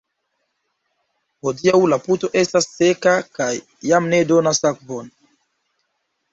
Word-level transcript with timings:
Hodiaŭ 1.47 1.81
la 1.91 1.99
puto 2.07 2.31
estas 2.43 2.67
seka 2.79 3.15
kaj 3.37 3.51
jam 3.93 4.11
ne 4.17 4.25
donas 4.35 4.65
akvon. 4.75 5.15